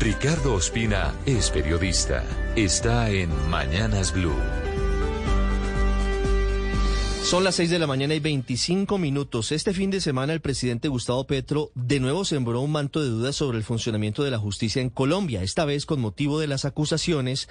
[0.00, 2.24] Ricardo Ospina es periodista.
[2.56, 4.32] Está en Mañanas Blue.
[7.22, 9.52] Son las 6 de la mañana y 25 minutos.
[9.52, 13.36] Este fin de semana el presidente Gustavo Petro de nuevo sembró un manto de dudas
[13.36, 17.46] sobre el funcionamiento de la justicia en Colombia, esta vez con motivo de las acusaciones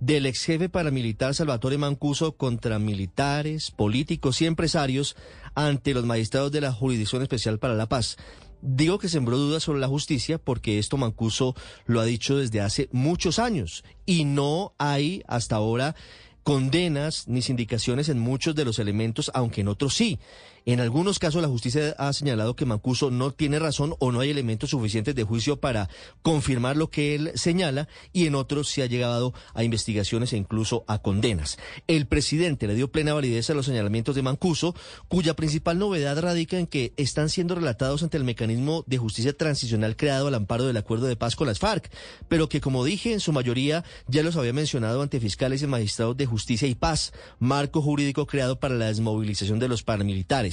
[0.00, 5.14] del ex jefe paramilitar Salvatore Mancuso contra militares, políticos y empresarios
[5.54, 8.16] ante los magistrados de la Jurisdicción Especial para la Paz.
[8.64, 12.88] Digo que sembró dudas sobre la justicia porque esto Mancuso lo ha dicho desde hace
[12.92, 15.96] muchos años y no hay hasta ahora
[16.44, 20.20] condenas ni sindicaciones en muchos de los elementos, aunque en otros sí.
[20.64, 24.30] En algunos casos la justicia ha señalado que Mancuso no tiene razón o no hay
[24.30, 25.88] elementos suficientes de juicio para
[26.22, 30.84] confirmar lo que él señala y en otros se ha llegado a investigaciones e incluso
[30.86, 31.58] a condenas.
[31.88, 34.76] El presidente le dio plena validez a los señalamientos de Mancuso,
[35.08, 39.96] cuya principal novedad radica en que están siendo relatados ante el mecanismo de justicia transicional
[39.96, 41.90] creado al amparo del acuerdo de paz con las FARC,
[42.28, 46.16] pero que como dije en su mayoría ya los había mencionado ante fiscales y magistrados
[46.16, 50.51] de justicia y paz, marco jurídico creado para la desmovilización de los paramilitares.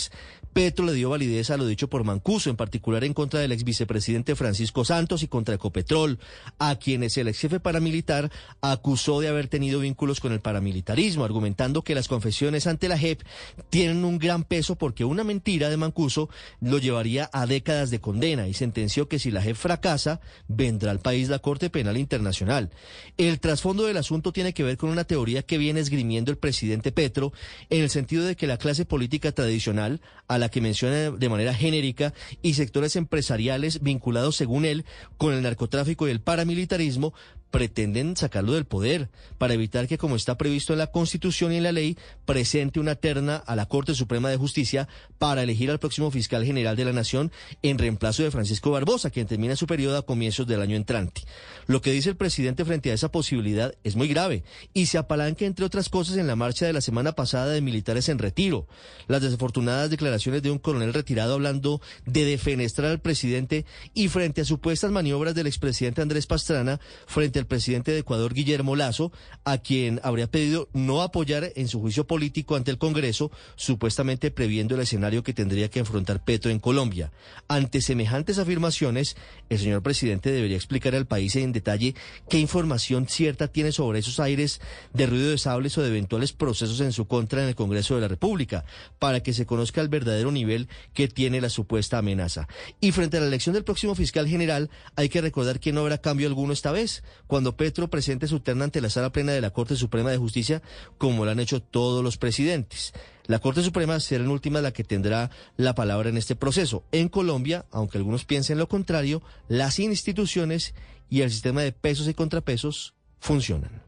[0.53, 3.63] Petro le dio validez a lo dicho por Mancuso, en particular en contra del ex
[3.63, 6.19] vicepresidente Francisco Santos y contra Ecopetrol,
[6.57, 11.83] a quienes el ex jefe paramilitar acusó de haber tenido vínculos con el paramilitarismo, argumentando
[11.83, 13.21] que las confesiones ante la JEP
[13.69, 16.29] tienen un gran peso porque una mentira de Mancuso
[16.61, 20.99] lo llevaría a décadas de condena y sentenció que si la JEP fracasa, vendrá al
[20.99, 22.69] país la Corte Penal Internacional.
[23.17, 26.91] El trasfondo del asunto tiene que ver con una teoría que viene esgrimiendo el presidente
[26.91, 27.33] Petro
[27.69, 29.88] en el sentido de que la clase política tradicional
[30.27, 34.85] a la que menciona de manera genérica y sectores empresariales vinculados, según él,
[35.17, 37.13] con el narcotráfico y el paramilitarismo,
[37.51, 41.63] pretenden sacarlo del poder para evitar que, como está previsto en la Constitución y en
[41.63, 46.11] la ley, presente una terna a la Corte Suprema de Justicia para elegir al próximo
[46.11, 50.05] fiscal general de la Nación en reemplazo de Francisco Barbosa, quien termina su periodo a
[50.05, 51.23] comienzos del año entrante.
[51.67, 55.45] Lo que dice el presidente frente a esa posibilidad es muy grave y se apalanca,
[55.45, 58.67] entre otras cosas, en la marcha de la semana pasada de militares en retiro,
[59.07, 64.45] las desafortunadas declaraciones de un coronel retirado hablando de defenestrar al presidente y frente a
[64.45, 69.11] supuestas maniobras del expresidente Andrés Pastrana frente el presidente de Ecuador, Guillermo Lazo,
[69.43, 74.75] a quien habría pedido no apoyar en su juicio político ante el Congreso, supuestamente previendo
[74.75, 77.11] el escenario que tendría que enfrentar Petro en Colombia.
[77.47, 79.15] Ante semejantes afirmaciones,
[79.49, 81.95] el señor presidente debería explicar al país en detalle
[82.29, 84.61] qué información cierta tiene sobre esos aires
[84.93, 88.01] de ruido de sables o de eventuales procesos en su contra en el Congreso de
[88.01, 88.65] la República,
[88.99, 92.47] para que se conozca el verdadero nivel que tiene la supuesta amenaza.
[92.79, 95.99] Y frente a la elección del próximo fiscal general, hay que recordar que no habrá
[95.99, 99.51] cambio alguno esta vez cuando Petro presente su terna ante la sala plena de la
[99.51, 100.63] Corte Suprema de Justicia,
[100.97, 102.91] como lo han hecho todos los presidentes.
[103.27, 106.83] La Corte Suprema será en última la que tendrá la palabra en este proceso.
[106.91, 110.73] En Colombia, aunque algunos piensen lo contrario, las instituciones
[111.07, 113.83] y el sistema de pesos y contrapesos funcionan.